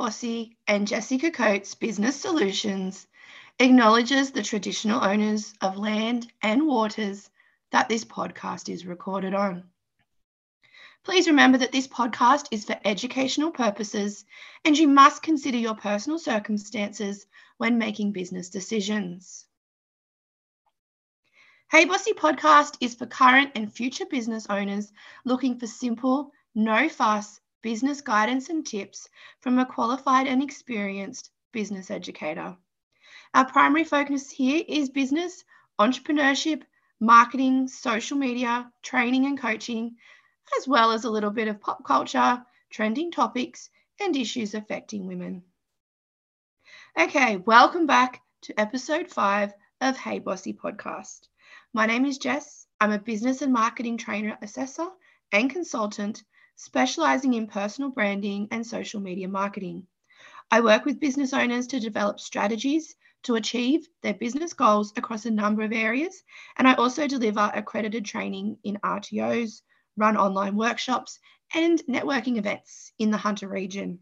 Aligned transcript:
Bossy 0.00 0.56
and 0.66 0.88
Jessica 0.88 1.30
Coates 1.30 1.74
Business 1.74 2.18
Solutions 2.18 3.06
acknowledges 3.58 4.30
the 4.30 4.42
traditional 4.42 5.04
owners 5.04 5.52
of 5.60 5.76
land 5.76 6.32
and 6.40 6.66
waters 6.66 7.28
that 7.70 7.90
this 7.90 8.06
podcast 8.06 8.72
is 8.72 8.86
recorded 8.86 9.34
on. 9.34 9.64
Please 11.04 11.26
remember 11.26 11.58
that 11.58 11.70
this 11.70 11.86
podcast 11.86 12.46
is 12.50 12.64
for 12.64 12.80
educational 12.82 13.50
purposes 13.50 14.24
and 14.64 14.78
you 14.78 14.88
must 14.88 15.22
consider 15.22 15.58
your 15.58 15.74
personal 15.74 16.18
circumstances 16.18 17.26
when 17.58 17.76
making 17.76 18.12
business 18.12 18.48
decisions. 18.48 19.44
Hey 21.70 21.84
Bossy 21.84 22.14
podcast 22.14 22.78
is 22.80 22.94
for 22.94 23.04
current 23.04 23.50
and 23.54 23.70
future 23.70 24.06
business 24.06 24.46
owners 24.48 24.90
looking 25.26 25.58
for 25.58 25.66
simple, 25.66 26.32
no 26.54 26.88
fuss 26.88 27.38
business 27.62 28.00
guidance 28.00 28.48
and 28.48 28.66
tips 28.66 29.08
from 29.40 29.58
a 29.58 29.66
qualified 29.66 30.26
and 30.26 30.42
experienced 30.42 31.30
business 31.52 31.90
educator. 31.90 32.56
Our 33.34 33.44
primary 33.44 33.84
focus 33.84 34.30
here 34.30 34.62
is 34.66 34.88
business, 34.90 35.44
entrepreneurship, 35.78 36.62
marketing, 37.00 37.68
social 37.68 38.16
media, 38.18 38.70
training 38.82 39.26
and 39.26 39.38
coaching, 39.38 39.96
as 40.58 40.66
well 40.68 40.92
as 40.92 41.04
a 41.04 41.10
little 41.10 41.30
bit 41.30 41.48
of 41.48 41.60
pop 41.60 41.84
culture, 41.84 42.44
trending 42.70 43.10
topics, 43.10 43.70
and 44.00 44.16
issues 44.16 44.54
affecting 44.54 45.06
women. 45.06 45.42
Okay, 46.98 47.36
welcome 47.36 47.86
back 47.86 48.20
to 48.42 48.58
episode 48.58 49.08
five 49.08 49.52
of 49.80 49.96
Hey 49.96 50.18
Bossy 50.18 50.52
podcast. 50.52 51.28
My 51.72 51.86
name 51.86 52.04
is 52.04 52.18
Jess. 52.18 52.66
I'm 52.80 52.92
a 52.92 52.98
business 52.98 53.42
and 53.42 53.52
marketing 53.52 53.96
trainer, 53.96 54.36
assessor, 54.42 54.88
and 55.32 55.50
consultant 55.50 56.24
specializing 56.60 57.32
in 57.32 57.46
personal 57.46 57.88
branding 57.88 58.46
and 58.50 58.66
social 58.66 59.00
media 59.00 59.26
marketing. 59.26 59.86
I 60.50 60.60
work 60.60 60.84
with 60.84 61.00
business 61.00 61.32
owners 61.32 61.66
to 61.68 61.80
develop 61.80 62.20
strategies 62.20 62.96
to 63.22 63.36
achieve 63.36 63.88
their 64.02 64.12
business 64.12 64.52
goals 64.52 64.92
across 64.94 65.24
a 65.24 65.30
number 65.30 65.62
of 65.62 65.72
areas. 65.72 66.22
And 66.58 66.68
I 66.68 66.74
also 66.74 67.06
deliver 67.06 67.50
accredited 67.54 68.04
training 68.04 68.58
in 68.62 68.78
RTOs, 68.84 69.62
run 69.96 70.18
online 70.18 70.54
workshops, 70.54 71.18
and 71.54 71.80
networking 71.88 72.36
events 72.36 72.92
in 72.98 73.10
the 73.10 73.16
Hunter 73.16 73.48
region. 73.48 74.00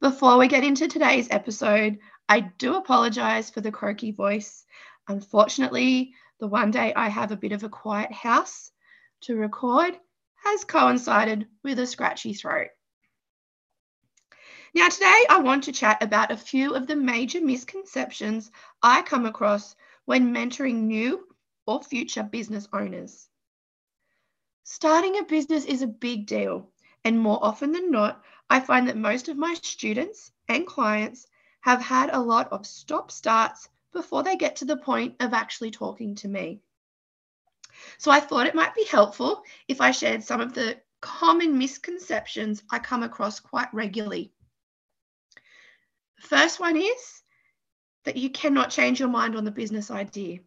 Before 0.00 0.36
we 0.36 0.46
get 0.46 0.62
into 0.62 0.88
today's 0.88 1.28
episode, 1.30 2.00
I 2.28 2.40
do 2.40 2.74
apologize 2.74 3.48
for 3.48 3.62
the 3.62 3.72
croaky 3.72 4.12
voice. 4.12 4.66
Unfortunately, 5.08 6.12
the 6.38 6.48
one 6.48 6.70
day 6.70 6.92
I 6.94 7.08
have 7.08 7.32
a 7.32 7.36
bit 7.36 7.52
of 7.52 7.64
a 7.64 7.70
quiet 7.70 8.12
house 8.12 8.70
to 9.22 9.36
record, 9.36 9.98
has 10.44 10.64
coincided 10.64 11.48
with 11.62 11.78
a 11.78 11.86
scratchy 11.86 12.34
throat. 12.34 12.68
Now, 14.74 14.88
today 14.88 15.24
I 15.30 15.38
want 15.38 15.64
to 15.64 15.72
chat 15.72 16.02
about 16.02 16.32
a 16.32 16.36
few 16.36 16.74
of 16.74 16.86
the 16.86 16.96
major 16.96 17.40
misconceptions 17.40 18.50
I 18.82 19.02
come 19.02 19.24
across 19.24 19.76
when 20.04 20.34
mentoring 20.34 20.82
new 20.82 21.26
or 21.66 21.82
future 21.82 22.24
business 22.24 22.68
owners. 22.72 23.28
Starting 24.64 25.18
a 25.18 25.22
business 25.22 25.64
is 25.64 25.82
a 25.82 25.86
big 25.86 26.26
deal, 26.26 26.70
and 27.04 27.20
more 27.20 27.38
often 27.40 27.70
than 27.70 27.90
not, 27.90 28.24
I 28.50 28.60
find 28.60 28.88
that 28.88 28.96
most 28.96 29.28
of 29.28 29.36
my 29.36 29.54
students 29.54 30.32
and 30.48 30.66
clients 30.66 31.26
have 31.60 31.80
had 31.80 32.10
a 32.10 32.20
lot 32.20 32.50
of 32.52 32.66
stop 32.66 33.10
starts 33.10 33.68
before 33.92 34.22
they 34.22 34.36
get 34.36 34.56
to 34.56 34.64
the 34.64 34.76
point 34.76 35.14
of 35.20 35.32
actually 35.32 35.70
talking 35.70 36.16
to 36.16 36.28
me. 36.28 36.63
So 37.98 38.10
I 38.10 38.20
thought 38.20 38.46
it 38.46 38.54
might 38.54 38.74
be 38.74 38.84
helpful 38.84 39.44
if 39.68 39.80
I 39.80 39.90
shared 39.90 40.22
some 40.22 40.40
of 40.40 40.54
the 40.54 40.80
common 41.00 41.58
misconceptions 41.58 42.62
I 42.70 42.78
come 42.78 43.02
across 43.02 43.40
quite 43.40 43.72
regularly. 43.72 44.32
The 46.22 46.28
first 46.28 46.60
one 46.60 46.76
is 46.76 47.22
that 48.04 48.16
you 48.16 48.30
cannot 48.30 48.70
change 48.70 49.00
your 49.00 49.08
mind 49.08 49.36
on 49.36 49.44
the 49.44 49.50
business 49.50 49.90
idea. 49.90 50.38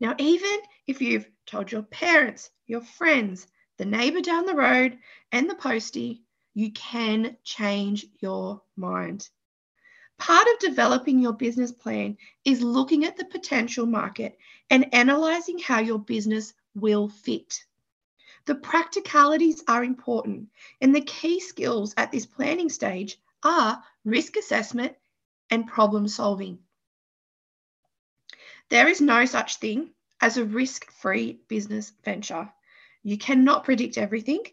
Now, 0.00 0.14
even 0.18 0.60
if 0.86 1.00
you've 1.00 1.28
told 1.46 1.70
your 1.70 1.82
parents, 1.82 2.50
your 2.66 2.80
friends, 2.80 3.46
the 3.78 3.84
neighbor 3.84 4.20
down 4.20 4.46
the 4.46 4.54
road, 4.54 4.98
and 5.30 5.48
the 5.48 5.54
postie, 5.54 6.22
you 6.54 6.72
can 6.72 7.36
change 7.44 8.06
your 8.20 8.62
mind. 8.76 9.28
Part 10.22 10.46
of 10.46 10.60
developing 10.60 11.18
your 11.18 11.32
business 11.32 11.72
plan 11.72 12.16
is 12.44 12.62
looking 12.62 13.04
at 13.04 13.16
the 13.16 13.24
potential 13.24 13.86
market 13.86 14.38
and 14.70 14.94
analyzing 14.94 15.58
how 15.58 15.80
your 15.80 15.98
business 15.98 16.54
will 16.76 17.08
fit. 17.08 17.64
The 18.44 18.54
practicalities 18.54 19.64
are 19.66 19.82
important, 19.82 20.50
and 20.80 20.94
the 20.94 21.00
key 21.00 21.40
skills 21.40 21.92
at 21.96 22.12
this 22.12 22.24
planning 22.24 22.68
stage 22.68 23.18
are 23.42 23.82
risk 24.04 24.36
assessment 24.36 24.94
and 25.50 25.66
problem 25.66 26.06
solving. 26.06 26.60
There 28.68 28.86
is 28.86 29.00
no 29.00 29.24
such 29.24 29.56
thing 29.56 29.90
as 30.20 30.36
a 30.36 30.44
risk 30.44 30.88
free 30.92 31.40
business 31.48 31.92
venture. 32.04 32.48
You 33.02 33.18
cannot 33.18 33.64
predict 33.64 33.98
everything. 33.98 34.44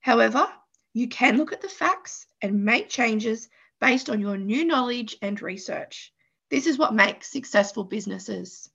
However, 0.00 0.46
you 0.92 1.08
can 1.08 1.38
look 1.38 1.54
at 1.54 1.62
the 1.62 1.68
facts 1.70 2.26
and 2.42 2.66
make 2.66 2.90
changes 2.90 3.48
based 3.80 4.10
on 4.10 4.20
your 4.20 4.36
new 4.36 4.64
knowledge 4.64 5.16
and 5.22 5.40
research. 5.40 6.12
This 6.50 6.66
is 6.66 6.78
what 6.78 6.94
makes 6.94 7.30
successful 7.30 7.84
businesses. 7.84 8.70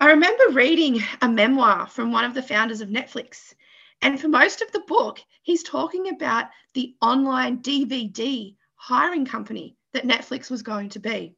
I 0.00 0.06
remember 0.06 0.48
reading 0.50 1.00
a 1.20 1.28
memoir 1.28 1.86
from 1.86 2.10
one 2.10 2.24
of 2.24 2.34
the 2.34 2.42
founders 2.42 2.80
of 2.80 2.88
Netflix. 2.88 3.54
And 4.00 4.20
for 4.20 4.26
most 4.26 4.60
of 4.60 4.72
the 4.72 4.80
book, 4.80 5.20
he's 5.42 5.62
talking 5.62 6.08
about 6.08 6.46
the 6.74 6.96
online 7.00 7.58
DVD 7.62 8.56
hiring 8.74 9.24
company 9.24 9.76
that 9.92 10.06
Netflix 10.06 10.50
was 10.50 10.62
going 10.62 10.88
to 10.88 10.98
be. 10.98 11.36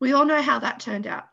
We 0.00 0.12
all 0.12 0.24
know 0.24 0.42
how 0.42 0.58
that 0.58 0.80
turned 0.80 1.06
out. 1.06 1.28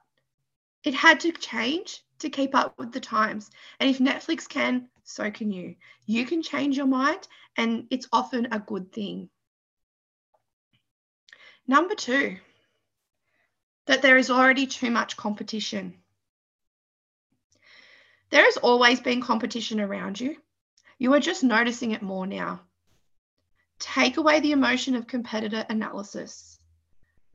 It 0.83 0.93
had 0.93 1.21
to 1.21 1.31
change 1.31 2.03
to 2.19 2.29
keep 2.29 2.53
up 2.53 2.77
with 2.77 2.91
the 2.91 2.99
times. 2.99 3.49
And 3.79 3.89
if 3.89 3.97
Netflix 3.97 4.47
can, 4.47 4.87
so 5.03 5.31
can 5.31 5.51
you. 5.51 5.75
You 6.05 6.25
can 6.25 6.43
change 6.43 6.77
your 6.77 6.85
mind, 6.85 7.27
and 7.59 7.87
it's 7.89 8.07
often 8.13 8.47
a 8.53 8.59
good 8.59 8.93
thing. 8.93 9.29
Number 11.67 11.93
two, 11.93 12.37
that 13.85 14.01
there 14.01 14.17
is 14.17 14.29
already 14.29 14.65
too 14.65 14.89
much 14.89 15.17
competition. 15.17 15.93
There 18.29 18.45
has 18.45 18.55
always 18.55 19.01
been 19.01 19.21
competition 19.21 19.81
around 19.81 20.21
you. 20.21 20.37
You 20.99 21.13
are 21.15 21.19
just 21.19 21.43
noticing 21.43 21.91
it 21.91 22.01
more 22.01 22.25
now. 22.25 22.61
Take 23.77 24.15
away 24.15 24.39
the 24.39 24.53
emotion 24.53 24.95
of 24.95 25.07
competitor 25.07 25.65
analysis. 25.67 26.57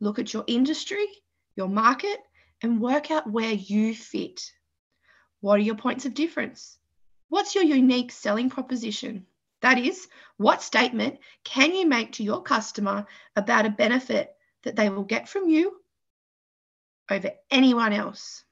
Look 0.01 0.19
at 0.19 0.33
your 0.33 0.45
industry, 0.47 1.07
your 1.55 1.69
market, 1.69 2.19
and 2.63 2.81
work 2.81 3.11
out 3.11 3.31
where 3.31 3.53
you 3.53 3.95
fit. 3.95 4.51
What 5.43 5.57
are 5.59 5.69
your 5.69 5.77
points 5.77 6.07
of 6.07 6.15
difference? 6.15 6.79
What's 7.29 7.55
your 7.55 7.65
unique 7.65 8.11
selling 8.11 8.49
proposition? 8.49 9.27
That 9.65 9.79
is, 9.79 10.09
what 10.37 10.63
statement 10.63 11.21
can 11.43 11.75
you 11.75 11.87
make 11.87 12.13
to 12.13 12.23
your 12.23 12.43
customer 12.43 13.07
about 13.35 13.65
a 13.65 13.71
benefit 13.71 14.37
that 14.63 14.77
they 14.77 14.91
will 14.91 15.05
get 15.05 15.27
from 15.27 15.49
you 15.49 15.81
over 17.11 17.31
anyone 17.51 17.95
else? 17.95 18.45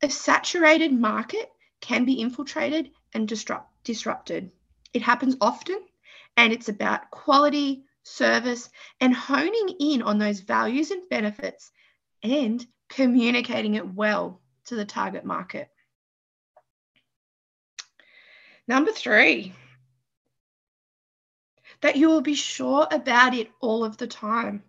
A 0.00 0.08
saturated 0.08 0.94
market 0.94 1.52
can 1.82 2.06
be 2.06 2.22
infiltrated 2.22 2.92
and 3.12 3.28
disrupt, 3.28 3.70
disrupted. 3.84 4.50
It 4.94 5.02
happens 5.02 5.36
often, 5.42 5.78
and 6.38 6.50
it's 6.50 6.70
about 6.70 7.10
quality, 7.10 7.84
service, 8.02 8.70
and 8.98 9.14
honing 9.14 9.76
in 9.78 10.00
on 10.00 10.16
those 10.16 10.40
values 10.40 10.90
and 10.90 11.06
benefits 11.10 11.70
and 12.22 12.66
communicating 12.88 13.74
it 13.74 13.94
well 13.94 14.40
to 14.64 14.74
the 14.74 14.86
target 14.86 15.26
market. 15.26 15.68
Number 18.66 18.92
three, 18.92 19.52
that 21.82 21.96
you 21.96 22.08
will 22.08 22.22
be 22.22 22.34
sure 22.34 22.86
about 22.90 23.34
it 23.34 23.50
all 23.60 23.84
of 23.84 23.98
the 23.98 24.06
time. 24.06 24.62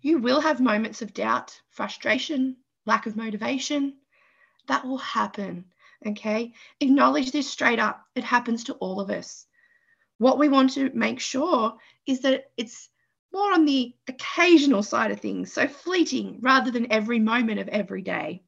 You 0.00 0.18
will 0.18 0.40
have 0.40 0.60
moments 0.60 1.02
of 1.02 1.14
doubt, 1.14 1.60
frustration, 1.70 2.56
lack 2.86 3.06
of 3.06 3.16
motivation. 3.16 3.98
That 4.68 4.84
will 4.84 4.98
happen. 4.98 5.66
Okay. 6.04 6.54
Acknowledge 6.80 7.30
this 7.32 7.48
straight 7.50 7.78
up. 7.78 8.04
It 8.14 8.24
happens 8.24 8.64
to 8.64 8.74
all 8.74 9.00
of 9.00 9.10
us. 9.10 9.46
What 10.18 10.38
we 10.38 10.48
want 10.48 10.72
to 10.74 10.90
make 10.94 11.20
sure 11.20 11.74
is 12.06 12.20
that 12.20 12.46
it's 12.56 12.88
more 13.32 13.52
on 13.52 13.64
the 13.64 13.94
occasional 14.08 14.82
side 14.82 15.10
of 15.10 15.20
things, 15.20 15.52
so 15.52 15.68
fleeting 15.68 16.38
rather 16.40 16.70
than 16.70 16.92
every 16.92 17.18
moment 17.18 17.60
of 17.60 17.68
every 17.68 18.02
day. 18.02 18.42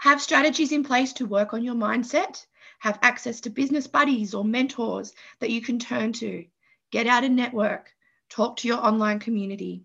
Have 0.00 0.22
strategies 0.22 0.72
in 0.72 0.82
place 0.82 1.12
to 1.14 1.26
work 1.26 1.52
on 1.52 1.62
your 1.62 1.74
mindset. 1.74 2.46
Have 2.78 2.98
access 3.02 3.42
to 3.42 3.50
business 3.50 3.86
buddies 3.86 4.32
or 4.32 4.46
mentors 4.46 5.12
that 5.40 5.50
you 5.50 5.60
can 5.60 5.78
turn 5.78 6.14
to. 6.14 6.46
Get 6.90 7.06
out 7.06 7.22
and 7.22 7.36
network. 7.36 7.92
Talk 8.30 8.56
to 8.56 8.68
your 8.68 8.78
online 8.78 9.18
community. 9.18 9.84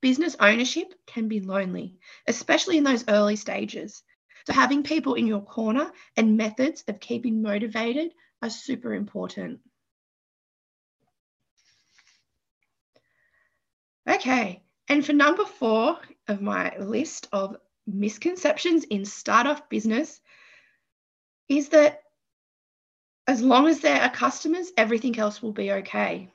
Business 0.00 0.34
ownership 0.40 0.92
can 1.06 1.28
be 1.28 1.38
lonely, 1.38 1.94
especially 2.26 2.78
in 2.78 2.82
those 2.82 3.04
early 3.06 3.36
stages. 3.36 4.02
So, 4.44 4.54
having 4.54 4.82
people 4.82 5.14
in 5.14 5.28
your 5.28 5.42
corner 5.42 5.92
and 6.16 6.36
methods 6.36 6.82
of 6.88 6.98
keeping 6.98 7.40
motivated 7.40 8.10
are 8.42 8.50
super 8.50 8.92
important. 8.92 9.60
Okay, 14.08 14.64
and 14.88 15.06
for 15.06 15.12
number 15.12 15.44
four 15.44 16.00
of 16.26 16.42
my 16.42 16.76
list 16.78 17.28
of 17.30 17.56
misconceptions 17.88 18.84
in 18.84 19.04
startup 19.04 19.70
business 19.70 20.20
is 21.48 21.70
that 21.70 22.02
as 23.26 23.42
long 23.42 23.66
as 23.66 23.80
there 23.80 24.00
are 24.00 24.10
customers, 24.10 24.70
everything 24.76 25.18
else 25.18 25.42
will 25.42 25.52
be 25.52 25.72
okay. 25.72 26.30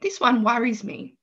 This 0.00 0.20
one 0.20 0.42
worries 0.42 0.84
me. 0.84 1.16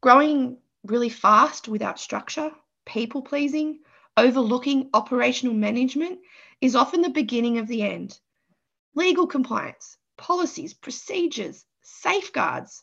Growing 0.00 0.58
really 0.84 1.08
fast 1.08 1.68
without 1.68 1.98
structure, 1.98 2.52
people 2.86 3.22
pleasing, 3.22 3.80
overlooking 4.16 4.90
operational 4.94 5.54
management 5.54 6.20
is 6.60 6.76
often 6.76 7.02
the 7.02 7.10
beginning 7.10 7.58
of 7.58 7.66
the 7.66 7.82
end. 7.82 8.18
Legal 8.94 9.26
compliance, 9.26 9.96
policies, 10.16 10.74
procedures, 10.74 11.64
safeguards, 11.82 12.82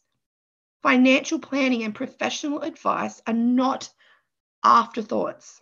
financial 0.83 1.39
planning, 1.39 1.83
and 1.83 1.95
professional 1.95 2.61
advice 2.61 3.21
are 3.25 3.33
not 3.33 3.89
afterthoughts. 4.65 5.61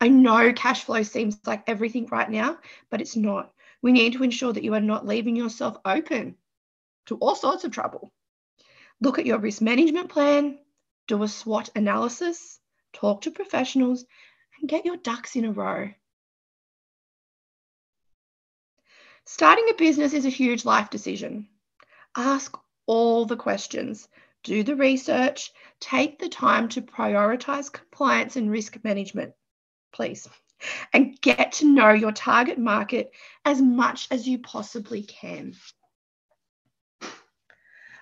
I 0.00 0.08
know 0.08 0.52
cash 0.52 0.84
flow 0.84 1.02
seems 1.02 1.38
like 1.46 1.68
everything 1.68 2.06
right 2.06 2.30
now, 2.30 2.58
but 2.90 3.00
it's 3.00 3.16
not. 3.16 3.52
We 3.82 3.92
need 3.92 4.14
to 4.14 4.24
ensure 4.24 4.52
that 4.52 4.64
you 4.64 4.74
are 4.74 4.80
not 4.80 5.06
leaving 5.06 5.36
yourself 5.36 5.76
open 5.84 6.36
to 7.06 7.16
all 7.16 7.36
sorts 7.36 7.64
of 7.64 7.70
trouble. 7.70 8.10
Look 9.00 9.18
at 9.18 9.26
your 9.26 9.38
risk 9.38 9.60
management 9.60 10.08
plan, 10.08 10.58
do 11.06 11.22
a 11.22 11.28
SWOT 11.28 11.70
analysis, 11.76 12.58
talk 12.92 13.20
to 13.22 13.30
professionals, 13.30 14.04
and 14.60 14.68
get 14.68 14.86
your 14.86 14.96
ducks 14.96 15.36
in 15.36 15.44
a 15.44 15.52
row. 15.52 15.90
Starting 19.26 19.66
a 19.70 19.74
business 19.74 20.14
is 20.14 20.24
a 20.24 20.30
huge 20.30 20.64
life 20.64 20.88
decision. 20.88 21.48
Ask 22.16 22.56
all 22.86 23.26
the 23.26 23.36
questions, 23.36 24.08
do 24.46 24.62
the 24.62 24.76
research, 24.76 25.52
take 25.80 26.18
the 26.18 26.28
time 26.28 26.68
to 26.70 26.80
prioritize 26.80 27.70
compliance 27.70 28.36
and 28.36 28.50
risk 28.50 28.78
management, 28.84 29.32
please, 29.92 30.28
and 30.92 31.20
get 31.20 31.52
to 31.52 31.66
know 31.66 31.90
your 31.90 32.12
target 32.12 32.58
market 32.58 33.10
as 33.44 33.60
much 33.60 34.06
as 34.10 34.26
you 34.26 34.38
possibly 34.38 35.02
can. 35.02 35.54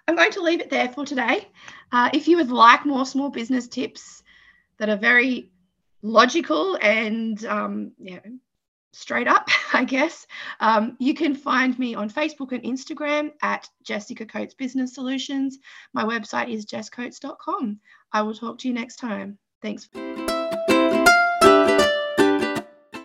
I'm 0.07 0.17
going 0.17 0.33
to 0.33 0.43
leave 0.43 0.61
it 0.61 0.69
there 0.69 0.91
for 0.91 1.07
today. 1.07 1.49
Uh, 1.91 2.11
if 2.13 2.29
you 2.29 2.37
would 2.37 2.51
like 2.51 2.85
more 2.85 3.07
small 3.07 3.31
business 3.31 3.67
tips 3.67 4.23
that 4.79 4.91
are 4.91 4.99
very 4.99 5.51
logical 6.03 6.77
and 6.83 7.43
um, 7.47 7.93
you 7.99 8.17
know, 8.17 8.39
straight 8.95 9.29
up, 9.29 9.49
I 9.73 9.85
guess, 9.85 10.27
um, 10.61 10.97
you 10.99 11.15
can 11.15 11.35
find 11.35 11.79
me 11.79 11.95
on 11.95 12.09
Facebook 12.09 12.53
and 12.53 12.63
Instagram 12.63 13.33
at 13.43 13.69
Jessica 13.83 14.25
Coates 14.25 14.55
Business 14.55 14.95
Solutions. 14.95 15.59
My 15.93 16.05
website 16.05 16.49
is 16.49 16.67
jesscoates.com. 16.67 17.81
I 18.13 18.23
will 18.23 18.35
talk 18.35 18.59
to 18.59 18.69
you 18.69 18.75
next 18.75 18.97
time. 18.97 19.39
Thanks. 19.61 19.89